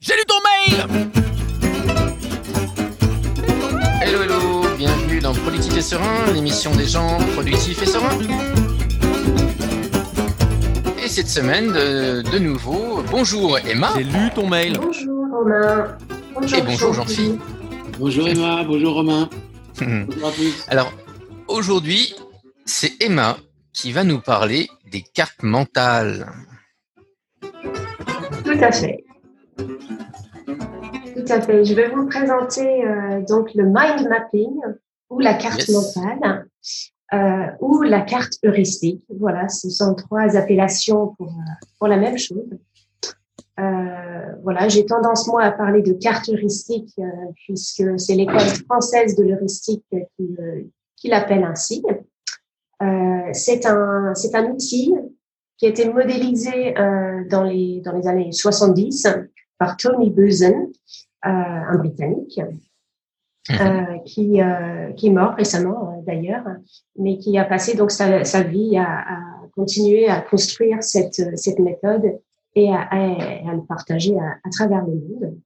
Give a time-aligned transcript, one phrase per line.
[0.00, 1.04] J'ai lu ton mail
[4.02, 8.18] Hello, hello, bienvenue dans Politique et Serein, l'émission des gens productifs et sereins.
[11.04, 13.92] Et cette semaine, de, de nouveau, bonjour Emma.
[13.94, 14.78] J'ai lu ton mail.
[14.80, 15.98] Bonjour Romain.
[16.34, 17.42] Bonjour, Et bonjour Jean-Philippe.
[17.98, 19.28] Bonjour Emma, bonjour Romain.
[19.80, 20.64] Bonjour à tous.
[20.68, 20.90] Alors,
[21.46, 22.14] aujourd'hui,
[22.64, 23.36] c'est Emma
[23.74, 26.32] qui va nous parler des cartes mentales.
[27.42, 29.04] Tout à fait.
[31.14, 31.64] Tout à fait.
[31.64, 34.60] Je vais vous présenter euh, donc le mind mapping
[35.10, 35.70] ou la carte Yes.
[35.70, 36.46] mentale
[37.12, 39.02] euh, ou la carte heuristique.
[39.08, 42.48] Voilà, ce sont trois appellations pour, euh, pour la même chose.
[43.58, 46.94] Euh, voilà, j'ai tendance moi à parler de carte heuristique
[47.44, 49.84] puisque c'est l'école française de l'heuristique
[50.16, 50.36] qui,
[50.96, 51.82] qui l'appelle ainsi.
[53.32, 54.94] C'est un c'est un outil
[55.58, 56.72] qui a été modélisé
[57.28, 59.06] dans les dans les années 70
[59.60, 60.56] par Tony Buzan,
[61.26, 61.28] euh,
[61.72, 62.40] un Britannique,
[63.50, 64.40] euh, qui
[64.96, 66.44] qui est mort récemment euh, d'ailleurs,
[66.98, 69.18] mais qui a passé donc sa, sa vie à, à
[69.54, 72.06] continuer à construire cette cette méthode
[72.54, 72.96] et à, à,
[73.50, 75.38] à le partager à, travers le monde.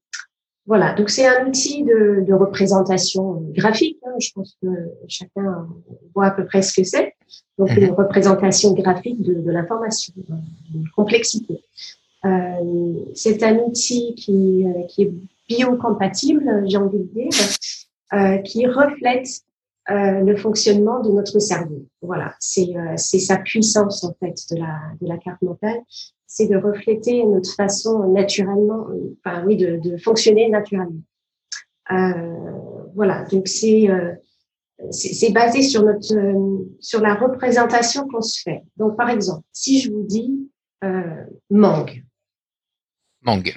[0.66, 3.24] Voilà, donc c'est un outil de, de représentation
[3.60, 3.98] graphique.
[4.06, 4.14] hein.
[4.18, 4.68] Je pense que
[5.08, 5.68] chacun
[6.14, 7.12] voit à peu près ce que c'est.
[7.58, 7.82] Donc Mhm.
[7.84, 10.34] une représentation graphique de, de l'information, euh,
[10.70, 11.56] d'une complexité.
[12.24, 15.12] Euh, c'est un outil qui, euh, qui est
[15.48, 17.28] biocompatible, j'ai envie de dire,
[18.14, 19.28] euh, qui reflète
[19.86, 21.84] le fonctionnement de notre cerveau.
[22.00, 25.82] Voilà, c'est sa puissance en fait de la de la carte mentale,
[26.26, 28.86] c'est de refléter notre façon naturellement,
[29.18, 31.02] enfin oui, de, de fonctionner naturellement.
[32.94, 33.90] Voilà, donc c'est
[34.90, 36.14] c'est basé sur notre
[36.80, 38.62] sur la représentation qu'on se fait.
[38.78, 40.48] Donc par exemple, si je vous dis
[41.50, 42.02] mangue,
[43.24, 43.54] Mangue.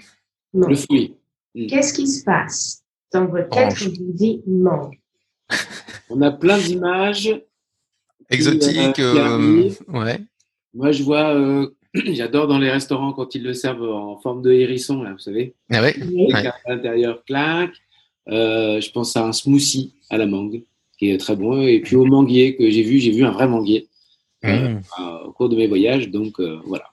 [0.53, 1.15] Le fruit.
[1.53, 4.97] qu'est-ce qui se passe dans votre tête quand je vous dis mangue?
[6.09, 7.41] On a plein d'images.
[8.29, 8.93] Exotique.
[8.93, 9.79] qui euh, arrive.
[9.87, 10.19] ouais.
[10.73, 14.51] Moi, je vois, euh, j'adore dans les restaurants quand ils le servent en forme de
[14.51, 15.53] hérisson, là, vous savez.
[15.71, 15.95] Ah ouais.
[16.01, 16.25] Oui.
[16.27, 16.43] Les Ouais.
[16.43, 17.71] cartes à l'intérieur, clac.
[18.29, 20.63] Euh, je pense à un smoothie à la mangue,
[20.99, 21.61] qui est très bon.
[21.61, 23.87] Et puis au manguier que j'ai vu, j'ai vu un vrai manguier
[24.45, 24.81] euh, Mmh.
[24.99, 26.09] euh, au cours de mes voyages.
[26.09, 26.85] Donc euh, voilà.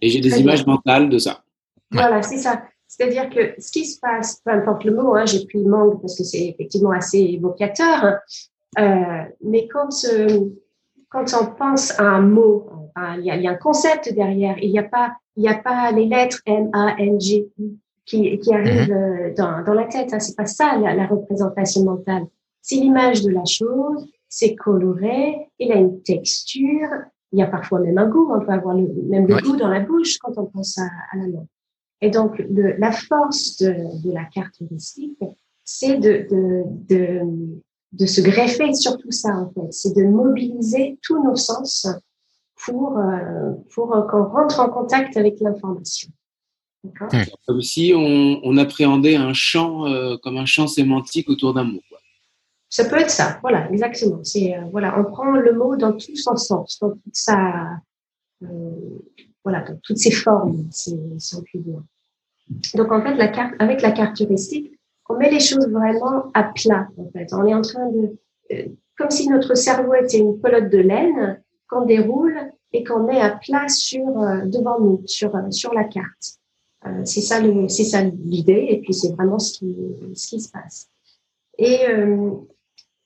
[0.00, 0.74] Et j'ai des images bien.
[0.74, 1.42] mentales de ça.
[1.90, 2.62] Voilà, c'est ça.
[2.86, 6.16] C'est-à-dire que ce qui se passe, peu importe le mot, hein, j'ai pris mangue parce
[6.16, 8.18] que c'est effectivement assez évocateur, hein,
[8.78, 10.46] euh, mais quand, euh,
[11.10, 12.66] quand on pense à un mot,
[12.96, 15.54] hein, il y, y a un concept derrière, il n'y a, pas- il n'y a
[15.58, 17.46] pas les lettres M, A, N, G
[18.06, 20.12] qui, qui arrivent euh, dans, dans la tête.
[20.14, 22.24] Hein, c'est pas ça la, la représentation mentale.
[22.62, 26.88] C'est l'image de la chose, c'est coloré, il a une texture,
[27.32, 29.68] il y a parfois même un goût, on peut avoir le, même le goût dans
[29.68, 31.46] la bouche quand on pense à, à la langue.
[32.00, 35.18] Et donc, le, la force de, de la carte heuristique,
[35.64, 37.20] c'est de, de, de,
[37.92, 39.72] de se greffer sur tout ça, en fait.
[39.72, 41.86] C'est de mobiliser tous nos sens
[42.64, 46.10] pour, euh, pour qu'on rentre en contact avec l'information.
[46.84, 47.08] D'accord?
[47.46, 51.80] Comme si on, on appréhendait un champ, euh, comme un champ sémantique autour d'un mot.
[51.88, 51.98] quoi.
[52.70, 54.22] Ça peut être ça, voilà, exactement.
[54.22, 57.80] C'est euh, voilà, on prend le mot dans tout son sens, dans toute sa,
[58.42, 58.46] euh,
[59.48, 60.68] voilà, dans toutes ses formes,
[61.52, 61.82] peut dire.
[62.74, 63.18] Donc en fait,
[63.58, 64.78] avec la carte heuristique,
[65.08, 66.88] on met les choses vraiment à plat.
[66.98, 68.18] En fait, on est en train de,
[68.52, 68.66] euh,
[68.98, 72.38] comme si notre cerveau était une pelote de laine qu'on déroule
[72.74, 76.34] et qu'on met à plat sur euh, devant nous, sur euh, sur la carte.
[77.04, 79.76] C'est ça c'est ça l'idée, et puis c'est vraiment ce qui
[80.14, 80.88] ce qui se passe.
[81.58, 81.80] Et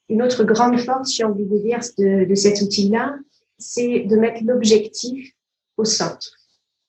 [0.09, 3.17] une autre grande force, j'ai envie de dire, de cet outil-là,
[3.59, 5.33] c'est de mettre l'objectif
[5.77, 6.31] au centre.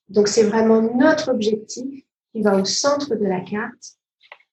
[0.10, 3.98] Donc, c'est vraiment notre objectif qui va au centre de la carte.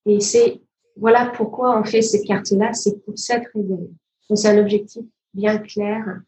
[0.06, 0.60] Et c'est,
[0.96, 3.90] voilà pourquoi on fait cette carte-là, c'est pour cette raison.
[4.28, 5.02] Donc, c'est un objectif
[5.34, 6.20] bien clair,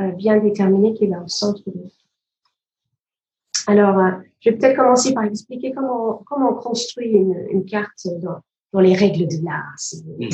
[0.00, 1.72] euh, bien déterminé qui va au centre de
[3.66, 8.06] Alors, euh, je vais peut-être commencer par expliquer comment, comment on construit une, une carte
[8.20, 8.38] dans,
[8.72, 9.74] dans les règles de l'art.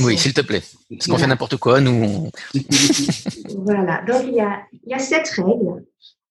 [0.05, 0.63] Oui, s'il te plaît.
[0.91, 1.91] Parce qu'on fait n'importe quoi, nous.
[2.05, 2.31] on-
[3.59, 5.85] Voilà, donc il y a, il y a sept règles.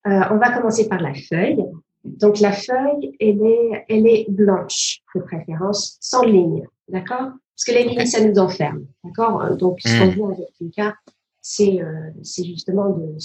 [0.08, 1.64] Euh, on va commencer par la feuille.
[2.04, 7.32] Donc la feuille, elle est, elle est blanche, de préférence, sans ligne, d'accord?
[7.54, 9.58] Parce que les lignes, ça nous enferme, d'accord?
[9.58, 10.16] Donc ce qu'on Mm.
[10.16, 10.98] veut avec une carte,
[11.42, 13.18] c'est euh, c'est justement de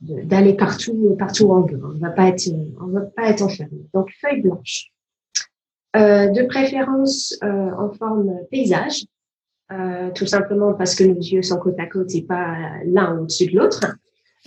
[0.00, 1.80] d'aller partout, partout en bleu.
[1.82, 2.48] On va pas être,
[2.80, 3.80] on va pas être enfermé.
[3.94, 4.90] Donc feuille blanche.
[5.96, 9.06] Euh, de préférence euh, en forme paysage,
[9.72, 12.54] euh, tout simplement parce que nos yeux sont côte à côte et pas
[12.84, 13.80] l'un au-dessus de l'autre.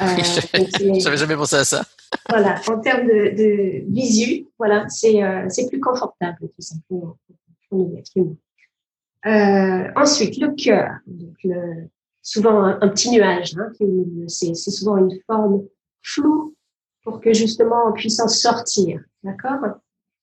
[0.02, 1.86] Euh, J'avais jamais pensé à ça.
[2.30, 7.18] Voilà, en termes de, de visu, voilà, c'est euh, plus confortable tout simplement
[7.70, 8.38] pour nous
[9.26, 10.90] Euh, ensuite, le cœur.
[11.06, 11.88] Donc, le,
[12.22, 13.72] souvent un, petit nuage, hein,
[14.28, 15.64] c'est souvent une forme
[16.02, 16.56] floue
[17.04, 19.02] pour que justement on puisse en sortir.
[19.24, 19.60] D'accord?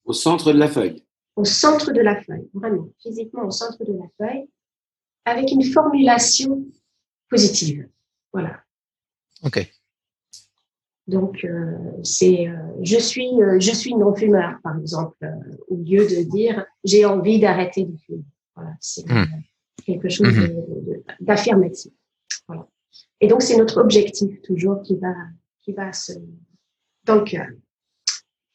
[0.04, 1.04] Au centre de la feuille.
[1.36, 4.48] Au centre de la feuille, vraiment, physiquement au centre de la feuille,
[5.25, 6.64] avec une formulation
[7.30, 7.88] positive.
[8.32, 8.60] Voilà.
[9.44, 9.70] Ok.
[11.08, 15.26] Donc, euh, c'est euh, je suis euh, je suis non fumeur, par exemple,
[15.69, 18.25] au lieu de dire j'ai envie d'arrêter de fumer.
[18.55, 19.25] Voilà, c'est hmm.
[19.87, 21.14] quelque chose hmm.
[21.20, 21.93] d'affirmatif.
[22.46, 22.69] Voilà.
[23.20, 25.14] Et donc, c'est notre objectif toujours qui va
[25.64, 26.12] qui va se
[27.05, 27.46] dans le cœur.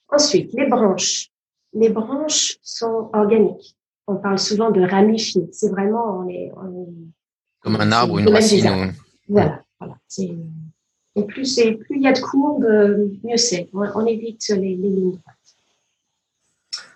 [0.09, 1.29] Ensuite, les branches.
[1.73, 3.75] Les branches sont organiques.
[4.05, 5.49] On parle souvent de ramifier.
[5.51, 6.51] C'est vraiment on est,
[7.61, 8.93] comme un arbre ou une racine.
[9.27, 9.97] Voilà, voilà.
[11.15, 12.65] Et plus, plus il y a de courbes,
[13.23, 13.69] mieux c'est.
[13.73, 15.21] On, évite les, lignes droites.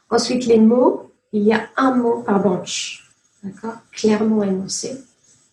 [0.09, 1.03] Ensuite, les mots.
[1.33, 3.11] Il y a un mot par branche.
[3.43, 3.75] D'accord?
[3.91, 4.97] Clairement énoncé.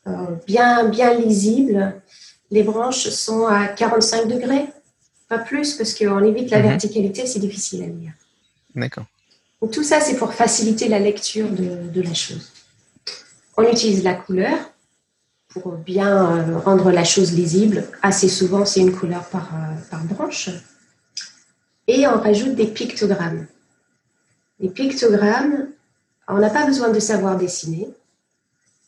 [0.06, 2.00] Euh, bien, bien lisible.
[2.50, 4.66] Les branches sont à 45 degrés,
[5.28, 6.68] pas plus, parce qu'on évite la mhm.
[6.68, 8.12] verticalité, c'est difficile à lire.
[8.74, 9.04] D'accord.
[9.60, 12.52] Donc, tout ça, c'est pour faciliter la lecture de, de la chose.
[13.56, 14.56] On utilise la couleur
[15.54, 17.84] pour bien euh, rendre la chose lisible.
[18.02, 20.50] Assez souvent, c'est une couleur par, euh, par branche.
[21.86, 23.46] Et on rajoute des pictogrammes.
[24.58, 25.68] Les pictogrammes,
[26.28, 27.88] on n'a pas besoin de savoir dessiner,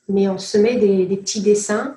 [0.09, 1.97] mais on se met des, petits dessins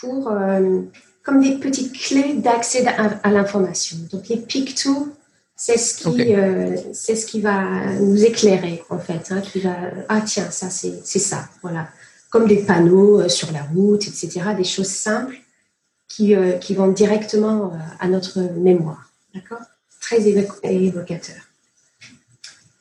[0.00, 0.80] pour, euh,
[1.22, 3.98] comme des petites clés d'accès à, l'information.
[4.12, 5.08] Donc les pictos,
[5.56, 6.34] c'est ce qui,
[6.92, 9.74] c'est ce qui va nous éclairer en fait, hein, qui va,
[10.08, 11.88] ah tiens, ça c'est ça, voilà
[12.30, 14.40] comme des panneaux euh, sur la route, etc.
[14.56, 15.36] Des choses simples
[16.08, 19.10] qui, euh, qui vont directement euh, à notre mémoire.
[19.34, 19.64] D'accord?
[20.00, 21.36] Très évocateur.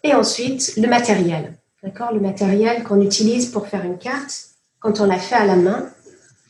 [0.03, 1.53] Et ensuite, le matériel.
[1.83, 2.13] D'accord?
[2.13, 4.49] Le matériel qu'on utilise pour faire une carte,
[4.79, 5.89] quand on la fait à la main,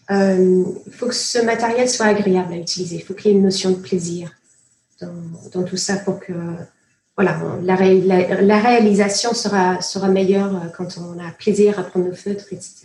[0.10, 2.98] il faut que ce matériel soit agréable à utiliser.
[2.98, 4.32] Il faut qu'il y ait une notion de plaisir
[5.02, 5.14] dans,
[5.54, 6.34] dans tout ça pour que
[7.18, 12.16] voilà, la, la, réalisation sera, sera meilleure euh, quand on a plaisir à prendre nos
[12.16, 12.84] feutres, etc.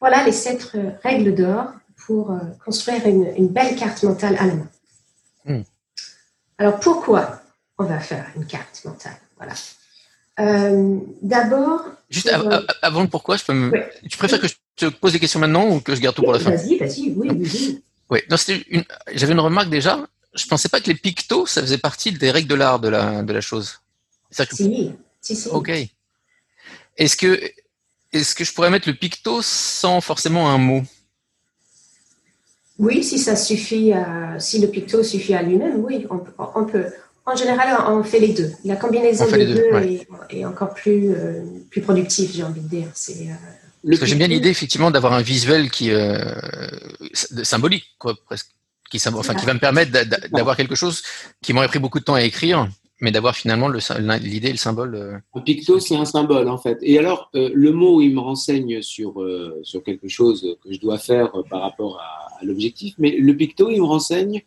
[0.00, 1.66] Voilà les sept euh, règles d'or
[2.06, 4.68] pour euh, construire une, belle carte mentale à la main.
[5.44, 5.62] Hmm.
[6.56, 7.42] Alors pourquoi
[7.76, 9.16] on va faire une carte mentale?
[9.36, 9.52] Voilà.
[11.20, 11.84] D'abord.
[12.08, 12.30] Juste
[12.80, 13.70] avant le pourquoi, je peux me...
[14.08, 16.32] tu préfères que je te pose des questions maintenant ou que je garde tout pour
[16.32, 16.50] la fin?
[16.50, 17.82] Vas-y, vas-y, oui, oui.
[18.10, 18.20] Oui,
[18.70, 18.84] une...
[19.12, 22.48] j'avais une remarque déjà je pensais pas que les pictos, ça faisait partie des règles
[22.48, 23.80] de l'art de la, de la chose.
[24.30, 25.48] Si, si, si.
[25.48, 25.70] Ok.
[26.96, 27.40] Est-ce que,
[28.12, 30.82] est que je pourrais mettre le picto sans forcément un mot?
[32.78, 33.92] Oui, si ça suffit,
[34.38, 36.18] si le picto suffit à lui-même, oui, on,
[36.64, 36.86] peut.
[37.26, 38.52] En général, on fait les deux.
[38.64, 39.70] La combinaison des deux,
[40.30, 42.88] est, encore plus, euh, plus productive, j'ai envie de dire.
[42.92, 46.18] C'est, euh, j'aime bien l'idée effectivement d'avoir un visuel qui euh,
[47.12, 48.48] symbolique, quoi, presque
[48.98, 49.92] qui, enfin, qui va me permettre
[50.30, 51.02] d'avoir quelque chose
[51.42, 52.68] qui m'aurait pris beaucoup de temps à écrire,
[53.00, 54.94] mais d'avoir finalement l'idée et le symbole.
[54.94, 56.78] Euh, un picto, c'est un symbole en fait.
[56.82, 60.80] Et alors, euh, le mot, il me renseigne sur, euh, sur quelque chose que je
[60.80, 64.42] dois faire par rapport à, l'objectif, mais le picto, il me renseigne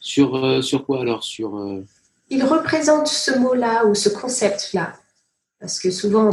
[0.00, 1.60] sur, sur quoi alors sur,
[2.30, 4.94] Il représente ce mot-là ou ce concept-là.
[5.60, 6.30] Parce que souvent,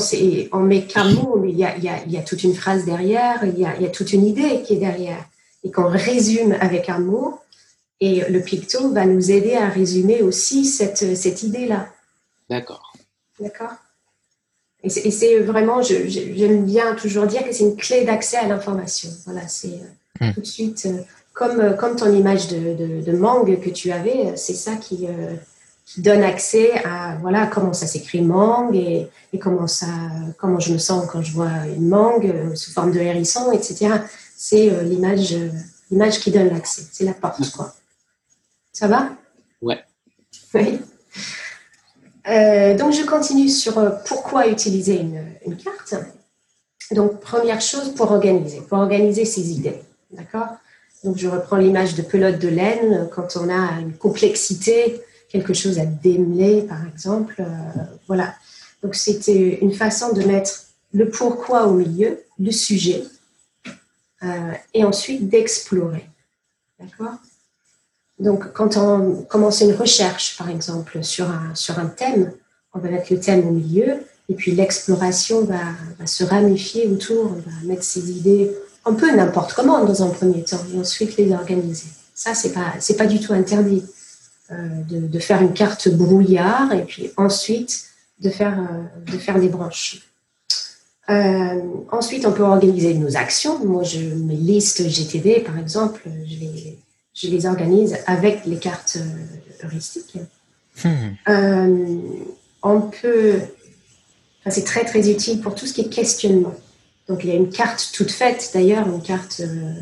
[0.51, 2.85] on met qu'un mot, mais il y a, y, a, y a, toute une phrase
[2.85, 5.25] derrière, il y a, y a toute une idée qui est derrière
[5.63, 7.39] et qu'on résume avec un mot.
[8.05, 11.87] Et le picto va nous aider à résumer aussi cette, cette idée-là.
[12.49, 12.93] D'accord.
[13.39, 13.71] D'accord?
[14.83, 19.09] Et c'est vraiment, j'aime bien toujours dire que c'est une clé d'accès à l'information.
[19.23, 19.79] Voilà, c'est
[20.21, 20.33] euh, hmm.
[20.33, 20.99] tout de suite, euh,
[21.33, 25.07] comme, euh, comme ton image de, de, mangue que tu avais, c'est ça qui,
[25.85, 29.87] qui, donne accès à voilà, comment ça s'écrit mangue et, et, comment, ça,
[30.37, 34.01] comment je me sens quand je vois une mangue sous forme de hérisson, etc
[34.43, 35.49] c'est euh, l'image, euh,
[35.89, 36.83] l'image qui donne l'accès.
[36.91, 37.73] C'est la porte, quoi.
[38.73, 39.11] Ça va?
[39.61, 39.83] Ouais.
[40.53, 40.79] Oui.
[42.27, 43.75] Euh, donc, je continue sur
[44.05, 45.95] pourquoi utiliser une, carte.
[46.91, 49.81] Donc, première chose, pour organiser, pour organiser ses idées.
[50.11, 50.47] D'accord?
[51.03, 53.09] Donc, je reprends l'image de pelote de laine.
[53.13, 57.43] Quand on a une complexité, quelque chose à démêler, par exemple.
[58.07, 58.35] voilà.
[58.81, 63.03] Donc, c'était une façon de mettre le pourquoi au milieu, le sujet,
[64.23, 66.05] euh, et ensuite d'explorer.
[66.79, 67.15] D'accord?
[68.19, 72.31] Donc, quand on commence une recherche, par exemple, sur un, sur un thème,
[72.73, 77.49] on va mettre le thème au milieu, et puis l'exploration va, se ramifier autour, on
[77.49, 78.51] va mettre ses idées
[78.85, 81.87] un peu n'importe comment dans un premier temps, et ensuite les organiser.
[82.13, 83.83] Ça, c'est pas, pas du tout interdit
[84.51, 87.85] de, de, faire une carte brouillard et puis ensuite
[88.19, 88.59] de faire,
[89.05, 90.07] de faire des branches.
[91.07, 93.63] ensuite, on peut organiser nos actions.
[93.65, 96.77] Moi, je, mes listes GTD, par exemple, je les,
[97.13, 98.97] je les organise avec les cartes
[99.63, 100.17] heuristiques.
[100.83, 101.99] Hmm.
[102.63, 103.39] on peut
[104.49, 106.55] c'est très très utile pour tout ce qui est questionnement.
[107.07, 109.73] Donc il y a une carte toute faite d'ailleurs, une carte euh,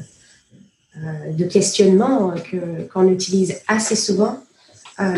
[0.97, 4.39] euh, de questionnement que qu'on utilise assez souvent,
[4.99, 5.15] euh,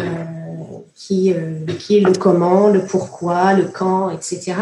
[0.96, 1.34] qui
[1.80, 4.56] qui est le comment, le pourquoi, le quand, etc.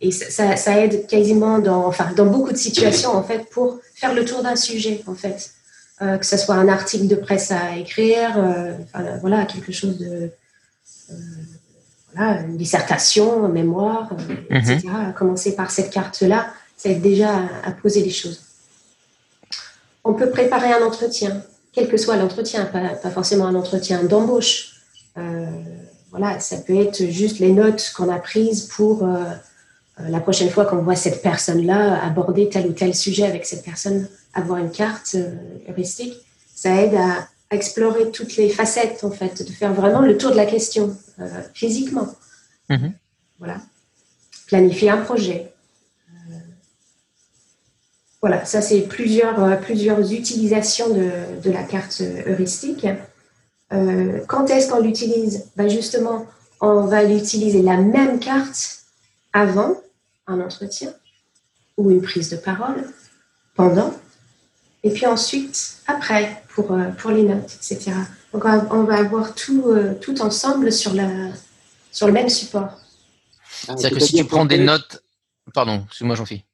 [0.00, 4.14] et ça, ça, aide quasiment dans enfin dans beaucoup de situations en fait pour faire
[4.14, 5.50] le tour d'un sujet en fait,
[6.00, 8.36] que ce soit un article de presse à écrire,
[9.20, 10.30] voilà quelque chose de
[12.16, 14.82] une dissertation, un mémoire, euh, etc.
[15.08, 17.30] À commencer par cette carte-là, ça aide déjà
[17.64, 18.42] à, poser les choses.
[20.04, 24.80] On peut préparer un entretien, quel que soit l'entretien, pas, forcément un entretien d'embauche.
[25.16, 25.46] Euh,
[26.10, 29.24] voilà, ça peut être juste les notes qu'on a prises pour euh,
[29.98, 34.08] la prochaine fois qu'on voit cette personne-là aborder tel ou tel sujet avec cette personne,
[34.34, 35.16] avoir une carte
[35.68, 36.14] heuristique.
[36.54, 40.36] Ça aide à explorer toutes les facettes, en fait, de faire vraiment le tour de
[40.36, 42.08] la question euh, physiquement.
[42.68, 42.92] Mhm.
[43.38, 43.58] Voilà.
[44.46, 45.52] Planifier un projet.
[46.10, 46.34] Euh,
[48.20, 52.86] voilà, ça c'est plusieurs, euh, plusieurs utilisations de, de, la carte heuristique.
[54.28, 55.46] quand est-ce qu'on l'utilise?
[55.56, 56.26] Ben Justement,
[56.60, 58.84] on va utiliser la même carte
[59.32, 59.76] avant
[60.26, 60.92] un entretien
[61.76, 62.84] ou une prise de parole,
[63.54, 63.94] pendant,
[64.82, 67.92] et puis ensuite après pour, euh, pour les notes, etc.
[68.32, 71.08] Donc on va avoir tout, euh, tout ensemble sur, la,
[71.90, 72.70] sur le même support.
[73.68, 75.02] Ah, C'est-à-dire que si tu prends des notes,
[75.52, 76.44] pardon, excuse-moi j'en fais.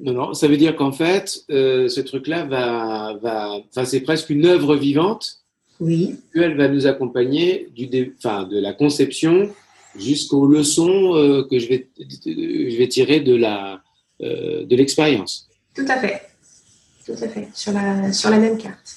[0.00, 4.30] Non, non, ça veut dire qu'en fait, euh, ce truc-là va, va, enfin, c'est presque
[4.30, 5.40] une œuvre vivante.
[5.78, 6.18] Oui.
[6.34, 9.52] Elle va nous accompagner du, enfin, de la conception
[9.98, 13.80] jusqu'aux leçons que je vais, je vais tirer de la,
[14.20, 15.48] de l'expérience.
[15.74, 16.22] Tout à fait
[17.04, 18.96] tout à fait, sur la, sur la même carte.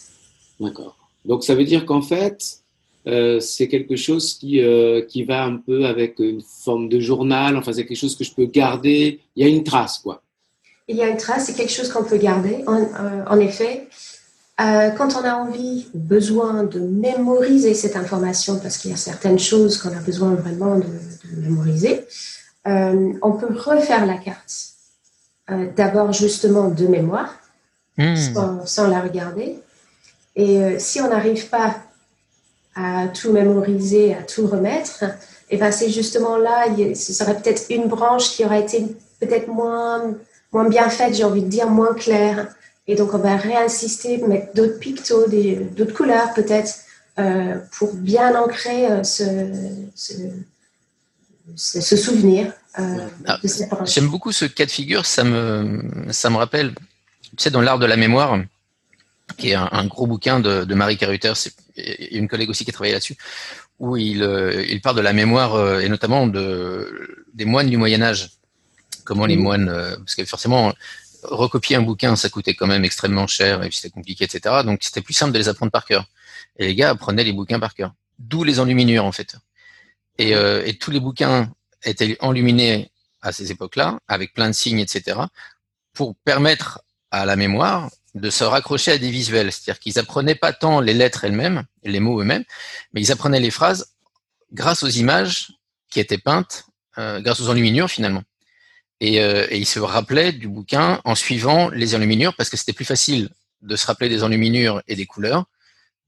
[0.60, 0.96] D'accord.
[1.26, 2.60] Donc ça veut dire qu'en fait,
[3.06, 7.58] euh, c'est quelque chose qui, euh, qui va un peu avec une forme de journal,
[7.58, 10.22] enfin c'est quelque chose que je peux garder, il y a une trace quoi.
[10.88, 13.88] Il y a une trace, c'est quelque chose qu'on peut garder, en, euh, en effet.
[14.58, 19.78] Quand on a envie, besoin de mémoriser cette information, parce qu'il y a certaines choses
[19.78, 22.06] qu'on a besoin vraiment de, de mémoriser,
[22.66, 24.54] on peut refaire la carte.
[25.76, 27.34] D'abord justement de mémoire,
[27.98, 28.16] Hmm.
[28.66, 29.60] sans, la regarder.
[30.36, 31.78] Et euh, si on n'arrive pas
[32.76, 35.04] à tout mémoriser, à tout remettre,
[35.50, 38.86] et eh ben c'est justement là, ce serait peut-être une branche qui aurait été
[39.20, 40.14] peut-être moins,
[40.52, 42.50] moins bien faite, j'ai envie de dire, moins claire.
[42.88, 46.74] Et donc, on va réinsister, mettre d'autres pictos, d'autres couleurs peut-être,
[47.20, 49.22] euh, pour bien ancrer euh, ce,
[51.56, 52.54] ce, souvenir.
[52.76, 53.40] Ah,
[53.86, 56.74] j'aime beaucoup ce cas de figure, ça me, ça me rappelle
[57.36, 58.40] tu sais, dans l'art de la mémoire,
[59.38, 61.34] qui est un, gros bouquin de, Marie Carruter,
[61.76, 63.18] et une collègue aussi qui a travaillé là-dessus,
[63.80, 67.78] où il, euh, il parle de la mémoire euh, et notamment de, des moines du
[67.78, 68.32] Moyen Âge.
[69.04, 70.74] Comment les moines, euh, parce que forcément,
[71.28, 74.64] recopier un bouquin, ça coûtait quand même extrêmement cher et c'était compliqué, etc.
[74.66, 76.06] Donc c'était plus simple de les apprendre par cœur.
[76.58, 77.94] Et les gars apprenaient les bouquins par cœur.
[78.20, 79.36] D'où les enluminures en fait.
[80.18, 81.52] Et, et tous les bouquins
[81.84, 82.92] étaient enluminés
[83.22, 85.20] à ces époques-là, avec plein de signes, etc.,
[85.94, 86.82] pour permettre
[87.12, 89.52] à la mémoire de se raccrocher à des visuels.
[89.52, 92.44] C'est-à-dire qu'ils apprenaient pas tant les lettres elles-mêmes, les mots eux-mêmes,
[92.94, 93.94] mais ils apprenaient les phrases
[94.54, 95.52] grâce aux images
[95.90, 96.66] qui étaient peintes,
[96.98, 98.24] euh, grâce aux enluminures finalement.
[99.00, 102.74] Et, euh, et, ils se rappelaient du bouquin en suivant les enluminures parce que c'était
[102.74, 103.30] plus facile
[103.62, 105.46] de se rappeler des enluminures et des couleurs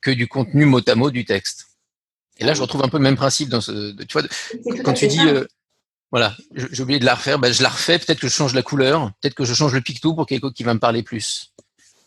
[0.01, 1.67] que du contenu mot à mot du texte.
[2.37, 4.23] Et là, je retrouve un peu le même principe dans ce, tu vois,
[4.83, 5.45] quand tu dis, euh,
[6.11, 7.37] voilà, j'ai oublié de la refaire.
[7.37, 7.99] Ben, je la refais.
[7.99, 9.11] Peut-être que je change la couleur.
[9.21, 11.53] Peut-être que je change le picto pour quelque chose qui va me parler plus.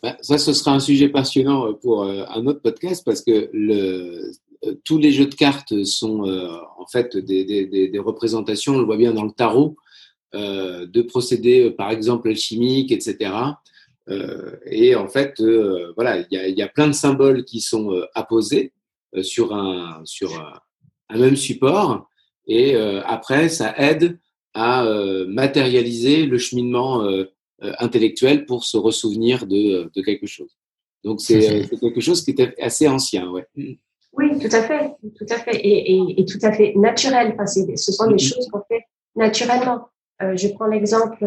[0.03, 3.49] Ben, ça, ce sera un sujet passionnant euh, pour euh, un autre podcast parce que
[3.53, 4.33] le,
[4.65, 6.23] euh, tous les jeux de cartes sont
[6.77, 9.77] en fait des, des, des, représentations, on le voit bien dans le tarot,
[10.35, 13.31] euh, de procédés, par exemple, alchimiques, etc.
[14.09, 15.41] Euh, et en fait,
[15.95, 18.73] voilà, il y a, y a, plein de symboles qui sont apposés
[19.21, 20.59] sur un, sur un,
[21.09, 22.09] un même support.
[22.47, 24.19] Et euh, après, ça aide
[24.53, 27.25] à euh, matérialiser le cheminement euh,
[27.79, 30.57] intellectuel pour se ressouvenir de, de quelque chose.
[31.03, 33.45] Donc c'est quelque chose qui était assez ancien, ouais.
[34.15, 37.33] Oui, tout à fait, tout à fait, et, et, et tout à fait naturel.
[37.33, 38.33] Enfin, ce sont des mm-hmm.
[38.35, 38.83] choses qu'on fait
[39.15, 39.89] naturellement.
[40.23, 41.23] Euh, je prends l'exemple,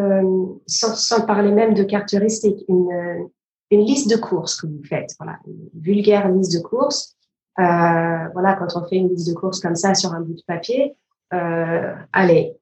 [0.67, 3.29] sans, sans, parler même de caractéristiques, une,
[3.71, 7.17] une liste de courses que vous faites, voilà, une vulgaire liste de courses.
[7.59, 10.43] Euh, voilà, quand on fait une liste de courses comme ça sur un bout de
[10.47, 10.95] papier,
[11.33, 12.55] euh, allez,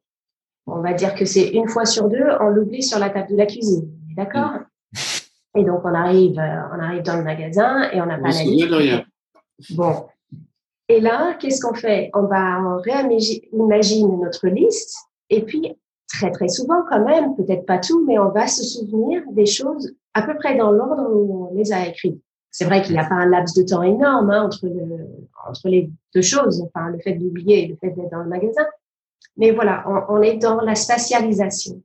[0.66, 3.36] on va dire que c'est une fois sur deux, on l'oublie sur la table de
[3.36, 4.60] la cuisine, d'accord?
[5.56, 8.42] Et donc on arrive, euh, on arrive dans le magasin et on n'a pas la
[8.44, 9.04] liste.
[9.76, 10.06] Bon,
[10.88, 12.10] et là, qu'est-ce qu'on fait?
[12.14, 14.96] On va on réimagine notre liste
[15.28, 15.76] et puis
[16.18, 19.94] très très souvent quand même, peut-être pas tout, mais on va se souvenir des choses
[20.14, 22.20] à peu près dans l'ordre où on les a écrites.
[22.50, 25.08] C'est vrai qu'il n'y a pas un laps de temps énorme hein, entre, le,
[25.48, 28.64] entre les deux choses, enfin le fait d'oublier et le fait d'être dans le magasin.
[29.36, 31.82] Mais voilà, on, on est dans la spatialisation.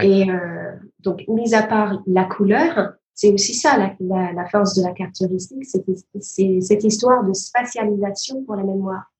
[0.00, 4.74] Et euh, donc, mis à part la couleur, c'est aussi ça la, la, la, force
[4.76, 5.64] de la carte heuristique,
[6.20, 9.12] c'est cette histoire de spatialisation pour la mémoire.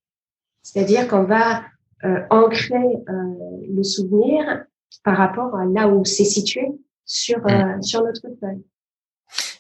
[0.62, 1.62] C'est-à-dire qu'on va
[2.04, 3.12] euh, ancrer euh,
[3.74, 4.64] le souvenir
[5.04, 6.66] par rapport à là où c'est situé
[7.04, 7.82] sur, euh, mm.
[7.82, 8.64] sur notre feuille.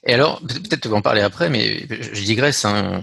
[0.04, 3.02] Et alors, peut-être tu vas en parler après, mais je digresse, hein,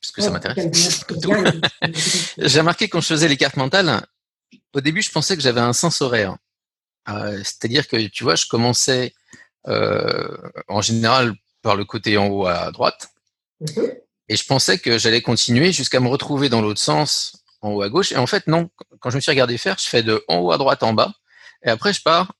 [0.00, 1.04] parce que ça m'intéresse.
[2.38, 4.06] J'ai remarqué quand je faisais les cartes mentales,
[4.74, 6.36] au début, je pensais que j'avais un sens horaire.
[7.08, 9.12] Euh, C'est-à-dire que, tu vois, je commençais
[9.66, 10.36] euh,
[10.68, 13.08] en général par le côté en haut à droite,
[13.60, 13.98] mm-hmm.
[14.28, 17.88] et je pensais que j'allais continuer jusqu'à me retrouver dans l'autre sens en haut à
[17.88, 18.12] gauche.
[18.12, 18.70] Et en fait, non.
[19.00, 21.12] Quand je me suis regardé faire, je fais de en haut à droite en bas.
[21.62, 22.32] Et après, je pars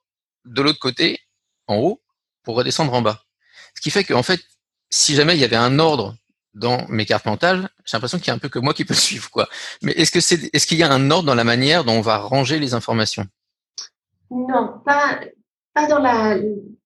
[0.45, 1.21] de l'autre côté,
[1.67, 2.01] en haut,
[2.43, 3.23] pour redescendre en bas.
[3.75, 4.41] Ce qui fait qu'en fait,
[4.91, 6.17] si jamais il y avait un ordre
[6.55, 8.95] dans mes cartes mentales, j'ai l'impression qu'il y a un peu que moi qui peux
[9.09, 9.49] suivre, quoi.
[9.83, 12.01] Mais est-ce que c'est, est-ce qu'il y a un ordre dans la manière dont on
[12.01, 13.27] va ranger les informations?
[14.31, 15.21] Non, pas,
[15.75, 16.37] pas dans la,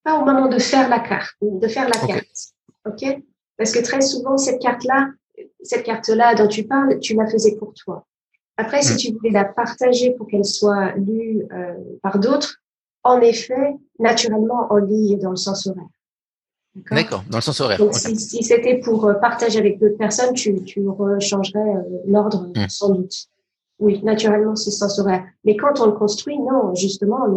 [0.03, 2.53] pas au moment de faire la carte, de faire la carte.
[2.85, 3.05] OK?
[3.57, 5.09] Parce que très souvent, cette carte-là,
[5.61, 8.05] cette carte-là dont tu parles, tu la faisais pour toi.
[8.57, 8.97] Après, si mm.
[8.97, 12.61] tu voulais la partager pour qu'elle soit lue euh, par d'autres,
[13.03, 15.83] en effet, naturellement, on lit dans le sens horaire.
[16.91, 17.77] D'accord, dans le sens horaire.
[17.77, 22.51] Donc, si, si c'était pour euh, partager avec d'autres personnes, tu, tu rechangerais euh, l'ordre
[22.55, 22.69] mm.
[22.69, 23.27] sans doute.
[23.79, 25.25] Oui, naturellement, c'est sens horaire.
[25.43, 27.27] Mais quand on le construit, non, justement,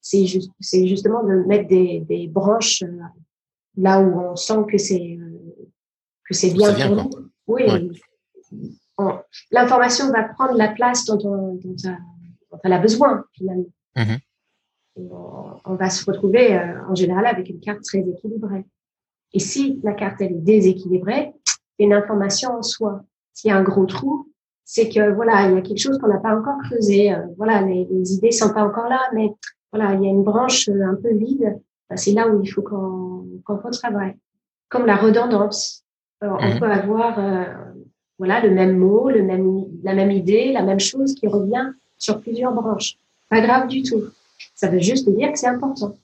[0.00, 2.82] c'est juste, c'est justement de mettre des, des branches
[3.76, 5.18] là où on sent que c'est
[6.28, 7.10] que c'est bien pour nous.
[7.46, 7.64] Oui,
[9.50, 11.58] l'information va prendre la place dont, on,
[12.64, 13.66] elle a besoin finalement.
[13.96, 14.18] Mhm.
[15.64, 18.64] On, va se retrouver euh, en général avec une carte très équilibrée.
[19.32, 23.02] Et si la carte elle est déséquilibrée, c'est une information en soi.
[23.32, 24.32] S'il y a un gros trou,
[24.64, 27.12] c'est que voilà, il y a quelque chose qu'on n'a pas encore creusé.
[27.12, 29.30] Euh, voilà, les, les, idées sont pas encore là, mais
[29.72, 31.60] voilà, il y a une branche euh, un peu vide.
[31.88, 34.16] Ben, c'est là où il faut qu'on qu retravaille.
[34.68, 35.84] Comme la redondance.
[36.20, 36.58] Alors, On mhm.
[36.58, 37.18] peut avoir
[38.18, 42.20] voilà, le même mot, le même, la même idée, la même chose qui revient sur
[42.20, 42.96] plusieurs branches.
[43.28, 44.04] Pas grave du tout.
[44.54, 45.96] Ça veut juste dire que c'est important.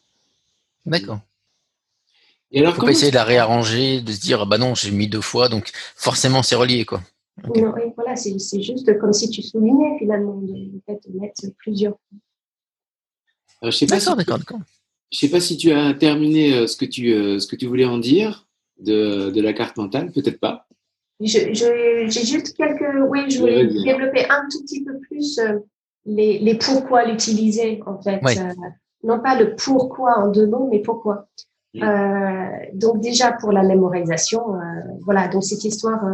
[0.87, 1.21] D'accord.
[2.51, 5.09] Et alors, faut pas essayer de la réarranger, de se dire, bah non, j'ai mis
[5.09, 7.01] deux fois, donc forcément c'est relié, quoi.
[7.43, 11.95] Non, voilà, c'est juste comme si tu soulignais finalement, de, fait, de mettre plusieurs.
[13.65, 14.61] Euh, je sais pas d'accord, d'accord, d'accord.
[15.11, 17.67] Je sais pas si tu as terminé euh, ce que tu, euh, ce que tu
[17.67, 18.47] voulais en dire
[18.79, 20.69] de, de la carte mentale, peut-être pas.
[21.21, 23.09] J'ai juste quelques.
[23.09, 25.59] Oui, je voulais développer un tout petit peu plus euh,
[26.07, 28.21] les, les pourquoi l'utiliser, en fait.
[28.25, 28.53] Euh,
[29.03, 31.27] non pas le pourquoi en deux mots, mais pourquoi.
[31.77, 34.61] Euh, donc, déjà pour la mémorisation, euh,
[35.05, 36.05] voilà, donc cette histoire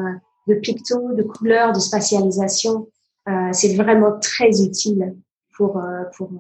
[0.47, 2.89] de picto, de couleurs, de spatialisation,
[3.53, 5.15] c'est vraiment très utile
[5.57, 5.81] pour,
[6.17, 6.31] pour,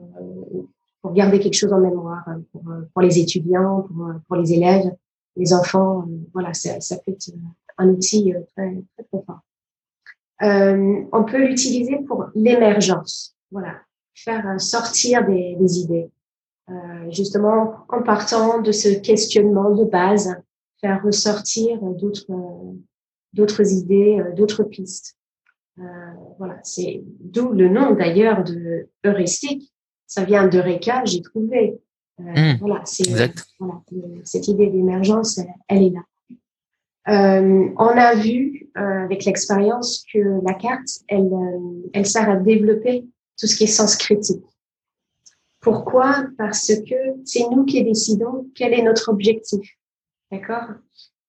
[1.03, 4.91] pour garder quelque chose en mémoire, pour, pour les étudiants, pour, pour les élèves,
[5.37, 6.05] les enfants.
[6.33, 7.31] voilà, ça, ça peut être
[7.81, 9.41] un outil euh, très, très, très fort.
[10.43, 13.75] Euh, on peut l'utiliser pour l'émergence, voilà,
[14.15, 16.11] faire euh, sortir des, des idées,
[16.71, 20.35] euh, justement en partant de ce questionnement de base,
[20.81, 22.27] faire ressortir d'autres
[23.33, 25.17] d'autres idées, d'autres pistes.
[25.79, 25.83] Euh,
[26.39, 29.73] voilà, c'est d'où le nom d'ailleurs de heuristique.
[30.07, 31.79] Ça vient de Reka, j'ai trouvé.
[32.19, 33.09] Mmh, voilà, c'est
[33.59, 33.81] voilà,
[34.25, 36.01] cette idée d'émergence, elle, est là.
[37.09, 42.37] Euh, on a vu euh, avec l'expérience que la carte, elle, euh, elle sert à
[42.37, 43.07] développer
[43.39, 44.45] tout ce qui est sens critique.
[45.61, 46.25] Pourquoi?
[46.39, 49.77] Parce que c'est nous qui décidons quel est notre objectif.
[50.31, 50.69] D'accord?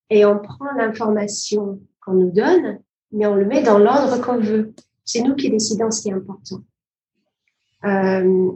[0.09, 2.79] Et on prend l'information qu'on nous donne,
[3.11, 4.73] mais on le met dans l'ordre qu'on veut.
[5.05, 6.61] C'est nous qui décidons ce qui est important.
[7.85, 8.51] Euh,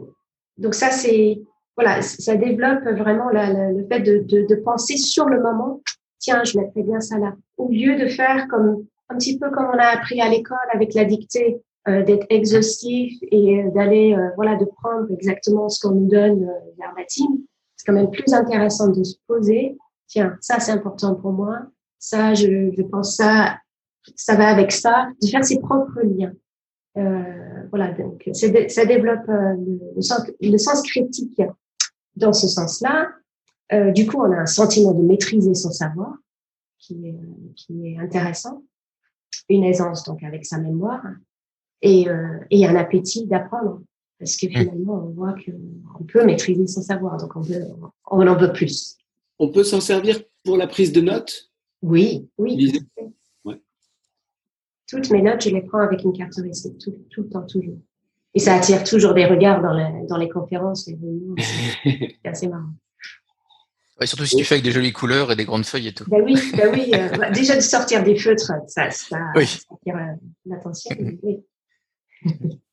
[0.58, 1.42] donc ça, c'est
[1.76, 5.82] voilà, ça développe vraiment le fait de, de, de, penser sur le moment
[6.26, 7.34] tiens, je mettrais bien ça là.
[7.56, 10.92] Au lieu de faire comme un petit peu comme on a appris à l'école avec
[10.94, 15.94] la dictée, euh, d'être exhaustif et euh, d'aller, euh, voilà, de prendre exactement ce qu'on
[15.94, 17.38] nous donne euh, verbatim.
[17.76, 21.60] C'est quand même plus intéressant de se poser tiens, ça c'est important pour moi,
[21.98, 23.58] ça, je, pense ça,
[24.16, 26.32] ça va avec ça, de faire ses propres liens.
[27.70, 31.42] Voilà, donc ça développe le, sens, critique
[32.14, 33.10] dans ce sens-là.
[33.72, 36.14] Euh, du coup, on a un sentiment de maîtriser son savoir
[36.78, 38.62] qui est, qui est intéressant,
[39.48, 41.02] une aisance donc avec sa mémoire
[41.82, 43.80] et, euh, et un appétit d'apprendre
[44.18, 44.50] parce que mmh.
[44.50, 47.66] finalement, on voit qu'on peut maîtriser son savoir, donc on, veut,
[48.10, 48.96] on en veut plus.
[49.38, 51.50] On peut s'en servir pour la prise de notes?
[51.82, 52.80] Oui, oui.
[54.88, 57.78] Toutes mes notes, je les prends avec une carte récite, tout, tout le temps, toujours.
[58.34, 60.96] Et ça attire toujours des regards dans, dans les conférences, les
[62.22, 62.70] C'est assez marrant.
[64.04, 66.04] Surtout si tu fais avec des jolies couleurs et des grandes feuilles et tout.
[66.08, 70.14] Ben oui, ben oui euh, bah, déjà de sortir des feutres, ça, ça, attire euh,
[70.44, 70.94] l'attention.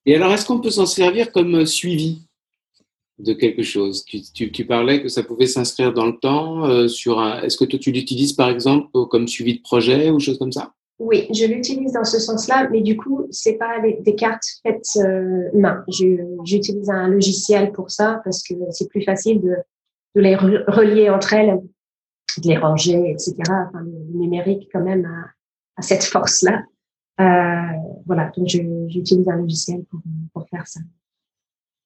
[0.05, 2.27] Et alors, est-ce qu'on peut s'en servir comme euh, suivi
[3.19, 4.03] de quelque chose?
[4.05, 6.65] Tu, tu, parlais que ça pouvait s'inscrire dans le temps.
[6.65, 7.41] Euh, sur un...
[7.41, 10.73] Est-ce que toi, tu l'utilises, par exemple, comme suivi de projet ou chose comme ça?
[10.99, 15.49] Oui, je l'utilise dans ce sens-là, mais du coup, c'est pas des cartes faites euh,
[15.53, 15.83] main.
[16.43, 19.55] J'utilise un logiciel pour ça parce que c'est plus facile de,
[20.15, 21.60] de, les relier entre elles,
[22.38, 23.36] de les ranger, etc.
[23.39, 25.06] Enfin, le numérique, quand même,
[25.76, 26.63] a cette force-là.
[27.21, 29.99] Euh, voilà, donc j'utilise un logiciel pour,
[30.34, 30.80] pour, faire ça.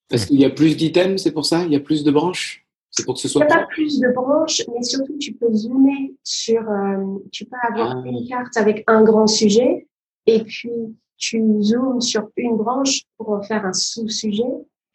[0.10, 1.64] Parce qu'il y a plus d'items, c'est pour ça?
[1.64, 2.66] Il y a plus de branches?
[2.92, 3.44] C'est pour que ce soit.
[3.44, 6.62] Il n'y a pas plus de branches, mais surtout tu peux zoomer sur.
[6.62, 8.08] Euh, tu peux avoir ah.
[8.08, 9.88] une carte avec un grand sujet
[10.26, 10.72] et puis
[11.18, 14.44] tu zoomes sur une branche pour en faire un sous-sujet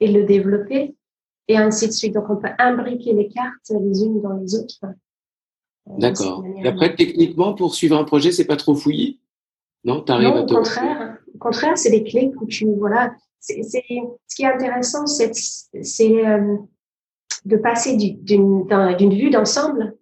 [0.00, 0.94] et le développer
[1.48, 2.14] et ainsi de suite.
[2.14, 4.80] Donc on peut imbriquer les cartes les unes dans les autres.
[5.86, 6.44] D'accord.
[6.64, 9.18] Après, techniquement, pour suivre un projet, c'est pas trop fouillé
[9.84, 11.18] non, non au contraire.
[11.34, 13.14] Au contraire, c'est des clés que tu voilà.
[13.40, 16.56] C'est, ce qui est intéressant, c'est, c'est euh,
[17.44, 18.64] de passer d'une,
[18.96, 19.96] d'une vue d'ensemble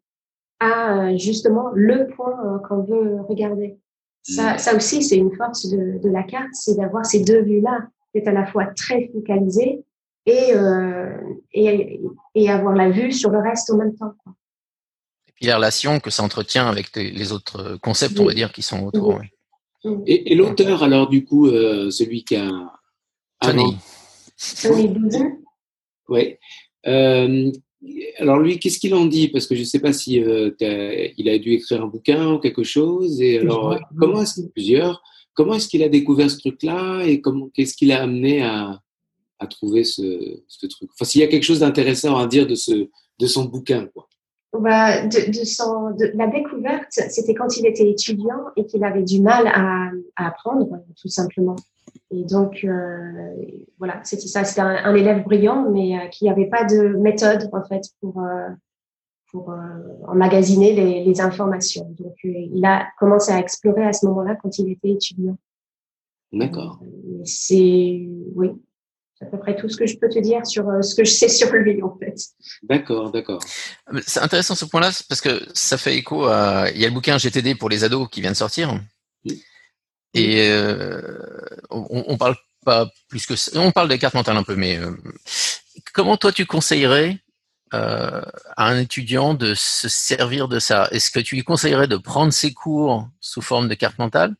[0.58, 3.78] à euh, justement le point euh, qu'on veut regarder.
[4.22, 4.58] Ça, mm.
[4.58, 8.28] ça aussi, c'est une force de, de la carte, c'est d'avoir ces deux vues-là, d'être
[8.28, 9.82] à la fois très focalisé
[10.26, 10.52] et,
[11.52, 12.00] et,
[12.34, 14.14] et avoir la vue sur le reste en même temps.
[15.28, 18.62] Et puis la relation que ça entretient avec les autres concepts, on va dire, qui
[18.62, 19.18] sont autour.
[19.18, 19.26] Oui.
[20.06, 22.50] Et, l'auteur, alors, du coup, euh, celui qui a.
[23.40, 23.76] Tony.
[24.62, 24.94] Tony
[26.08, 26.36] Oui.
[26.86, 27.50] Euh,
[28.18, 29.28] alors, lui, qu'est-ce qu'il en dit?
[29.28, 32.38] Parce que je ne sais pas si euh, il a dû écrire un bouquin ou
[32.38, 33.20] quelque chose.
[33.22, 35.02] Et alors, comment est-ce plusieurs
[35.32, 38.80] Comment est-ce qu'il a découvert ce truc-là et comment qu'est-ce qu'il a amené à,
[39.40, 42.54] à trouver ce, ce truc Enfin, s'il y a quelque chose d'intéressant à dire de,
[42.54, 44.06] ce, de son bouquin, quoi
[44.58, 49.04] bah, de, de, son, de la découverte, c'était quand il était étudiant et qu'il avait
[49.04, 51.56] du mal à, à, apprendre, tout simplement.
[52.10, 53.34] Et donc, euh,
[53.78, 54.44] voilà, c'était ça.
[54.44, 58.20] C'était un, un, élève brillant, mais euh, qui n'avait pas de méthode, en fait, pour,
[58.20, 58.48] euh,
[59.30, 59.56] pour euh,
[60.08, 61.88] emmagasiner les, les, informations.
[61.98, 65.36] Donc, il a commencé à explorer à ce moment-là quand il était étudiant.
[66.32, 66.80] D'accord.
[67.24, 68.50] C'est, oui,
[69.20, 71.10] à peu près tout ce que je peux te dire sur euh, ce que je
[71.10, 72.16] sais sur lui, en fait.
[72.62, 73.40] D'accord, d'accord.
[74.06, 76.70] C'est intéressant ce point-là, parce que ça fait écho à.
[76.74, 78.80] Il y a le bouquin GTD pour les ados qui vient de sortir.
[80.14, 81.18] Et euh,
[81.70, 83.52] on, on, parle pas plus que ça.
[83.54, 84.90] On parle des cartes mentales un peu, mais euh,
[85.92, 87.18] comment toi tu conseillerais
[87.74, 88.22] euh,
[88.56, 90.88] à un étudiant de se servir de ça?
[90.90, 94.34] Est-ce que tu lui conseillerais de prendre ses cours sous forme de carte mentale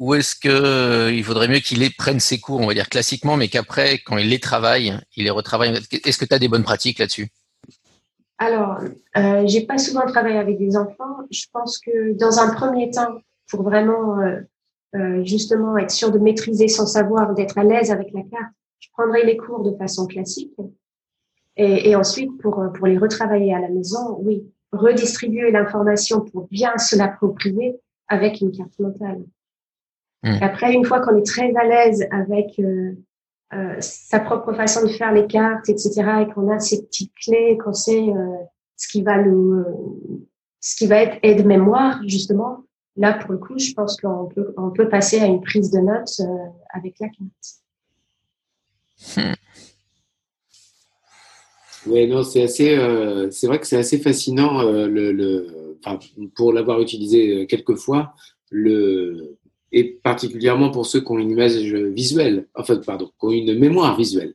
[0.00, 3.48] ou est-ce que euh, vaudrait mieux qu'il prenne ses cours, on va dire classiquement, mais
[3.48, 5.78] qu'après, quand il les travaille, il les retravaille?
[5.92, 7.28] Est-ce que tu as des bonnes pratiques là-dessus?
[8.38, 8.78] Alors,
[9.18, 11.18] euh, j'ai pas souvent travaillé avec des enfants.
[11.30, 13.18] Je pense que dans un premier temps,
[13.50, 14.40] pour vraiment euh,
[14.96, 18.88] euh, justement être sûr de maîtriser son savoir, d'être à l'aise avec la carte, je
[18.94, 20.56] prendrai les cours de façon classique.
[21.58, 26.78] Et, et ensuite, pour, pour les retravailler à la maison, oui, redistribuer l'information pour bien
[26.78, 29.24] se l'approprier avec une carte mentale.
[30.22, 30.38] Mm.
[30.42, 32.92] Après, une fois qu'on est très à l'aise avec euh,
[33.54, 37.58] euh, sa propre façon de faire les cartes, etc., et qu'on a ces petites clés,
[37.62, 38.36] qu'on sait euh,
[38.76, 39.64] ce qui va nous,
[40.60, 42.64] ce qui va être aide-mémoire justement,
[42.96, 45.80] là pour le coup, je pense qu'on peut, on peut passer à une prise de
[45.80, 46.20] notes
[46.70, 47.56] avec la carte.
[49.16, 49.34] Hmm.
[51.86, 52.76] Oui, non, c'est assez,
[53.30, 55.98] c'est vrai que c'est assez fascinant le, le enfin,
[56.36, 58.14] pour l'avoir utilisé quelques fois,
[58.50, 59.38] le
[59.72, 63.96] et particulièrement pour ceux qui ont une image visuelle, enfin, pardon, qui ont une mémoire
[63.96, 64.34] visuelle.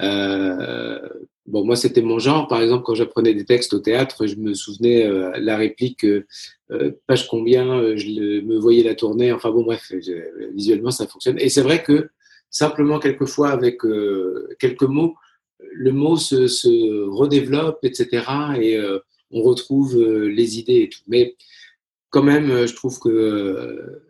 [0.00, 0.98] Euh,
[1.46, 2.48] bon, moi, c'était mon genre.
[2.48, 6.26] Par exemple, quand j'apprenais des textes au théâtre, je me souvenais euh, la réplique, euh,
[7.06, 9.32] page combien, je me voyais la tourner.
[9.32, 9.92] Enfin, bon, bref,
[10.54, 11.38] visuellement, ça fonctionne.
[11.38, 12.10] Et c'est vrai que
[12.50, 13.80] simplement, quelquefois, avec
[14.58, 15.14] quelques mots,
[15.72, 18.24] le mot se, se redéveloppe, etc.
[18.60, 18.78] Et
[19.30, 21.02] on retrouve les idées et tout.
[21.06, 21.36] Mais
[22.10, 24.02] quand même, je trouve que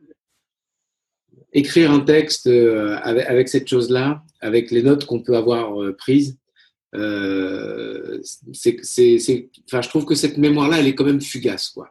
[1.53, 6.39] écrire un texte avec, cette chose-là, avec les notes qu'on peut avoir prises,
[8.53, 11.91] c'est, enfin, je trouve que cette mémoire-là, elle est quand même fugace, quoi.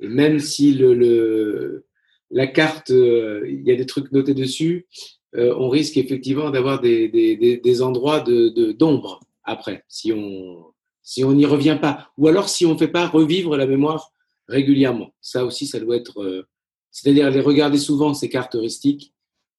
[0.00, 1.84] Même si le,
[2.30, 4.86] la carte, il y a des trucs notés dessus,
[5.34, 11.46] on risque effectivement d'avoir des, des, endroits de, d'ombre après, si on si on n'y
[11.46, 14.12] revient pas, ou alors si on ne fait pas revivre la mémoire
[14.48, 15.10] régulièrement.
[15.20, 16.46] Ça aussi, ça doit être, euh,
[16.92, 19.12] c'est-à-dire les regarder souvent ces cartes heuristiques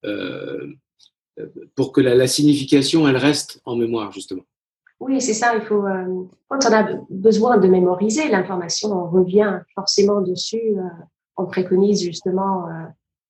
[0.06, 0.68] euh,
[1.76, 4.44] pour que la, signification elle reste en mémoire justement.
[5.00, 5.56] Oui, c'est ça.
[5.56, 10.76] Il faut euh, quand on a besoin de mémoriser l'information, on revient forcément dessus.
[11.36, 12.68] on préconise justement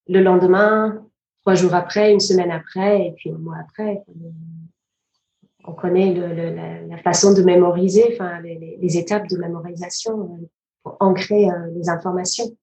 [0.08, 1.04] le lendemain,
[1.42, 4.04] trois jours après, une semaine après, et puis un mois après
[5.66, 6.14] on connaît
[6.88, 10.46] la, façon de mémoriser, enfin les, les étapes de mémorisation euh,
[10.84, 12.56] pour ancrer euh, les informations.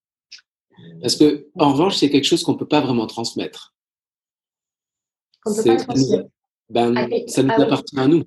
[1.01, 3.75] Parce que en revanche, c'est quelque chose qu'on peut pas vraiment transmettre.
[5.45, 6.29] Qu'on peut pas transmettre.
[6.69, 8.23] Ben, ah, ça nous ah appartient à nous.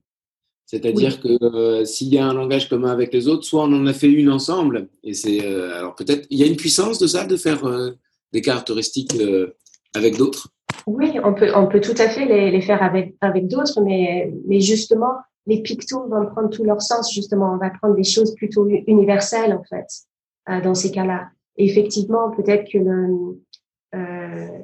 [0.66, 3.86] C'est-à-dire que euh, s'il y a un langage commun avec les autres, soit on en
[3.86, 7.26] a fait une ensemble, et c'est alors peut-être il y a une puissance de ça
[7.26, 7.62] de faire
[8.32, 9.14] des caractéristiques
[9.94, 10.50] avec d'autres?
[10.88, 14.34] Oui, on peut, on peut tout à fait les, les faire avec, avec d'autres, mais,
[14.48, 15.14] mais justement,
[15.46, 17.54] les pictos vont prendre tout leur sens, justement.
[17.54, 19.88] On va prendre des choses plutôt universelles, en fait,
[20.50, 21.30] euh, dans ces cas-là.
[21.58, 23.42] Effectivement, peut-être que le,
[23.96, 24.60] euh,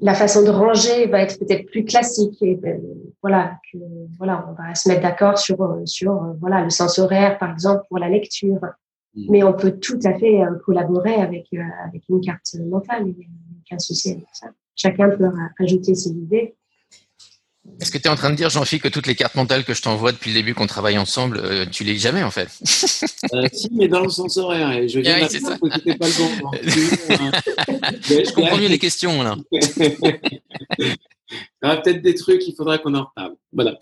[0.00, 2.42] la façon de ranger va être peut-être plus classique.
[2.42, 2.80] Et, ben,
[3.22, 3.78] voilà, que,
[4.18, 7.98] voilà, on va se mettre d'accord sur, sur voilà, le sens horaire, par exemple, pour
[7.98, 8.60] la lecture.
[9.14, 9.26] Mm.
[9.30, 13.08] Mais on peut tout à fait euh, collaborer avec, euh, avec une carte mentale.
[13.08, 13.28] Il n'y a
[13.60, 14.48] aucun souci avec ça
[14.80, 16.54] chacun peut ajouter ses idées.
[17.80, 19.74] Est-ce que tu es en train de dire, Jean-Philippe, que toutes les cartes mentales que
[19.74, 22.48] je t'envoie depuis le début qu'on travaille ensemble, euh, tu les lis jamais en fait?
[23.34, 24.72] Euh, Si, mais dans le sens horaire.
[24.72, 25.56] Et je viens oui, c'est ça.
[25.58, 26.50] pas le bon.
[26.64, 29.36] je comprends mieux les questions là.
[29.52, 30.96] il
[31.62, 33.34] y aura peut-être des trucs, il faudra qu'on en reparle.
[33.52, 33.78] Voilà.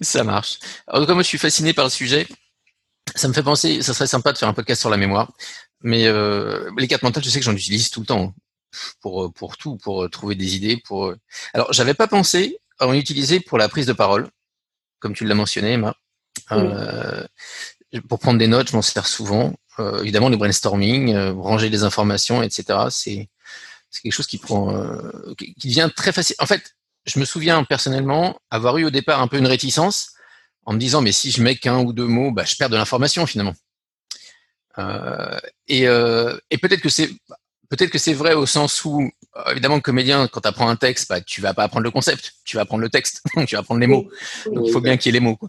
[0.00, 0.58] ça marche.
[0.86, 2.26] En tout cas, moi, je suis fasciné par le sujet.
[3.14, 5.32] Ça me fait penser, ça serait sympa de faire un podcast sur la mémoire.
[5.82, 8.32] Mais euh, les cartes mentales, je sais que j'en utilise tout le temps
[9.00, 10.80] pour, euh, pour tout, pour euh, trouver des idées.
[10.84, 11.06] Pour...
[11.06, 11.16] Euh.
[11.54, 14.28] Alors, j'avais pas pensé à en utiliser pour la prise de parole,
[14.98, 15.94] comme tu l'as mentionné, Emma.
[16.52, 17.26] Euh,
[18.08, 19.54] pour prendre des notes, je m'en sers souvent.
[19.78, 22.78] Euh, évidemment, le brainstorming, euh, ranger les informations, etc.
[22.90, 23.28] C'est
[24.02, 24.86] quelque chose qui prend,
[25.38, 26.36] qui, qui devient très facile.
[26.38, 30.12] En fait, je me souviens personnellement avoir eu au départ un peu une réticence
[30.66, 32.76] en me disant mais si je mets qu'un ou deux mots, bah, je perds de
[32.76, 33.54] l'information finalement.
[34.78, 37.10] Euh, et, euh, et peut-être que c'est
[37.68, 41.08] peut-être que c'est vrai au sens où, euh, évidemment, comédien, quand tu apprends un texte,
[41.08, 43.80] bah, tu vas pas apprendre le concept, tu vas apprendre le texte, tu vas apprendre
[43.80, 44.08] les mots.
[44.46, 45.36] Donc, il faut bien qu'il y ait les mots.
[45.36, 45.48] Quoi.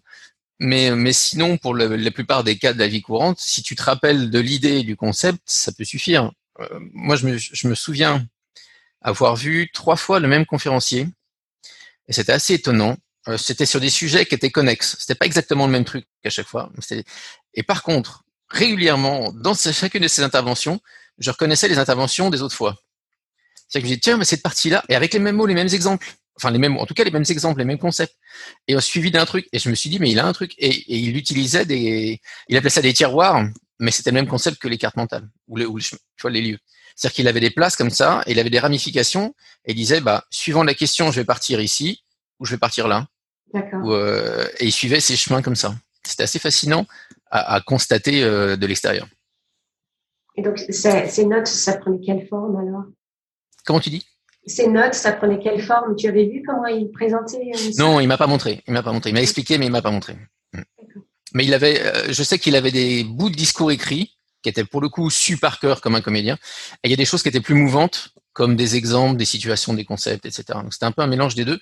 [0.59, 3.83] Mais, mais sinon, pour la plupart des cas de la vie courante, si tu te
[3.83, 6.31] rappelles de l'idée du concept, ça peut suffire.
[6.59, 8.25] Euh, moi, je me, je me souviens
[9.01, 11.07] avoir vu trois fois le même conférencier,
[12.07, 12.97] et c'était assez étonnant.
[13.27, 14.95] Euh, c'était sur des sujets qui étaient connexes.
[14.99, 16.71] C'était pas exactement le même truc qu'à chaque fois.
[17.53, 20.79] Et par contre, régulièrement, dans chacune de ces interventions,
[21.17, 22.77] je reconnaissais les interventions des autres fois.
[23.67, 25.67] C'est que je dis tiens, mais cette partie-là, et avec les mêmes mots, les mêmes
[25.67, 28.15] exemples, enfin les mêmes, en tout cas les mêmes exemples, les mêmes concepts,
[28.67, 29.47] et au suivi d'un truc.
[29.51, 32.57] Et je me suis dit, mais il a un truc, et, il utilisait des, il
[32.57, 33.43] appelait ça des tiroirs,
[33.79, 36.41] mais c'était le même concept que les cartes mentales ou les, ou tu vois, les
[36.41, 36.59] lieux.
[36.95, 40.01] C'est-à-dire qu'il avait des places comme ça, et il avait des ramifications, et il disait,
[40.01, 42.03] bah, suivant la question, je vais partir ici
[42.39, 43.07] ou je vais partir là.
[43.53, 45.75] Euh, et il suivait ces chemins comme ça.
[46.05, 46.85] C'était assez fascinant
[47.29, 49.07] à, à constater euh, de l'extérieur.
[50.37, 52.83] Et donc, ces notes, ça prenait quelle forme alors?
[53.65, 54.05] Comment tu dis?
[54.45, 55.95] Ces notes, ça prenait quelle forme?
[55.95, 58.63] Tu avais vu comment il présentait euh, Non, il m'a pas montré.
[58.67, 59.09] Il m'a pas montré.
[59.09, 60.15] Il m'a expliqué, mais il m'a pas montré.
[60.53, 60.61] Hmm.
[61.33, 64.63] Mais il avait, euh, je sais qu'il avait des bouts de discours écrits qui étaient
[64.63, 66.37] pour le coup su par cœur comme un comédien.
[66.83, 69.73] Et il y a des choses qui étaient plus mouvantes, comme des exemples, des situations,
[69.73, 70.43] des concepts, etc.
[70.61, 71.59] Donc c'était un peu un mélange des deux.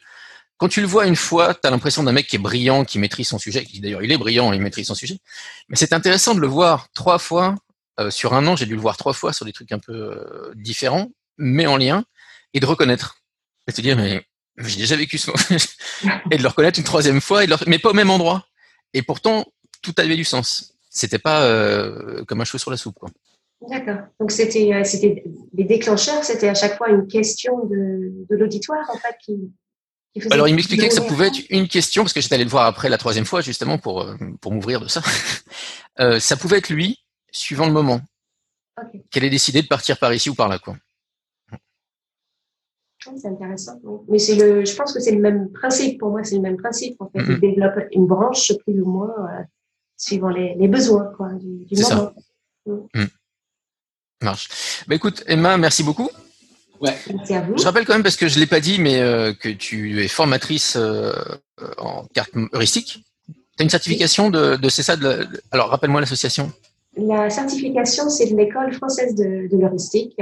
[0.58, 3.00] Quand tu le vois une fois, tu as l'impression d'un mec qui est brillant, qui
[3.00, 5.18] maîtrise son sujet, qui d'ailleurs il est brillant, il maîtrise son sujet.
[5.70, 7.56] Mais c'est intéressant de le voir trois fois
[8.00, 9.94] euh, sur un an, j'ai dû le voir trois fois sur des trucs un peu
[9.94, 12.04] euh, différents, mais en lien,
[12.54, 13.18] et de reconnaître.
[13.68, 14.26] Et te dire, mais
[14.58, 15.32] j'ai déjà vécu ce
[16.32, 18.48] et de le reconnaître une troisième fois, et mais pas au même endroit.
[18.94, 19.46] Et pourtant,
[19.82, 20.76] tout avait du sens.
[20.90, 23.10] C'était pas euh, comme un cheveu sur la soupe, quoi.
[23.70, 24.00] D'accord.
[24.20, 28.98] Donc c'était, c'était les déclencheurs, c'était à chaque fois une question de, de l'auditoire en
[28.98, 29.52] fait qui,
[30.32, 32.66] alors, il m'expliquait que ça pouvait être une question, parce que j'étais allé le voir
[32.66, 35.02] après la troisième fois, justement, pour, pour m'ouvrir de ça.
[36.00, 37.05] euh, ça pouvait être lui,
[37.38, 38.02] suivant le moment.
[39.12, 40.76] Qu'elle ait décidé de partir par ici ou par là, quoi.
[43.18, 43.80] C'est intéressant.
[44.08, 46.00] Mais c'est le, je pense que c'est le même principe.
[46.00, 47.00] Pour moi, c'est le même principe.
[47.00, 49.14] En fait, il développe une branche plus ou moins.
[49.96, 52.14] suivant les, les besoins quoi, du, du moment.
[52.66, 52.72] Ça.
[52.96, 53.06] Mm.
[54.24, 54.84] Marche.
[54.88, 56.10] Bah, écoute, Emma, merci beaucoup.
[56.82, 56.98] Ouais.
[57.14, 57.58] Merci à vous.
[57.58, 60.04] Je rappelle quand même, parce que je ne l'ai pas dit, mais euh, que tu
[60.04, 61.14] es formatrice euh,
[61.78, 63.06] en carte heuristique.
[63.28, 66.52] Tu as une certification de, de c'est ça de, la- Alors, rappelle-moi l'association.
[66.98, 70.20] La certification, c'est de l'école française de, de l'heuristique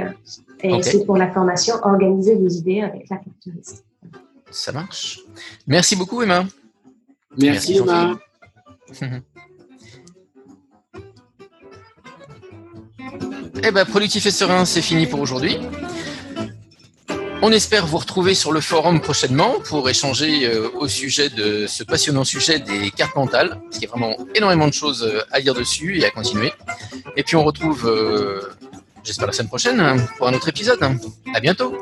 [0.60, 3.84] et c'est pour la formation organiser vos idées avec la carte heuristique.
[4.50, 5.20] Ça marche.
[5.66, 6.44] Merci beaucoup, Emma.
[7.36, 8.18] Merci, Merci, Emma.
[13.66, 15.56] Eh ben, productif et serein, c'est fini pour aujourd'hui.
[17.46, 21.84] On espère vous retrouver sur le forum prochainement pour échanger euh, au sujet de ce
[21.84, 25.42] passionnant sujet des cartes mentales, parce qu'il y a vraiment énormément de choses euh, à
[25.42, 26.54] dire dessus et à continuer.
[27.18, 28.40] Et puis on retrouve, euh,
[29.04, 30.82] j'espère la semaine prochaine, hein, pour un autre épisode.
[31.34, 31.76] À bientôt.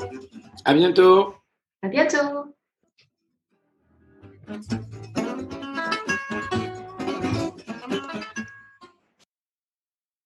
[0.65, 1.33] À bientôt.
[1.81, 2.17] À bientôt.